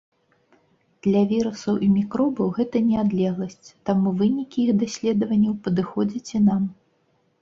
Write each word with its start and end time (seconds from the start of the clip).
Для 1.07 1.19
вірусаў 1.33 1.75
і 1.87 1.89
мікробаў 1.97 2.47
гэта 2.57 2.81
не 2.87 2.97
адлегласць, 3.03 3.71
таму 3.91 4.15
вынікі 4.23 4.57
іх 4.65 4.71
даследаванняў 4.85 5.53
падыходзяць 5.69 6.29
і 6.37 6.47
нам. 6.49 6.63